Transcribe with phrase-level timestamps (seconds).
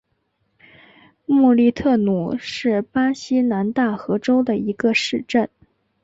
[1.27, 5.47] 穆利特努是巴西南大河州的一个市镇。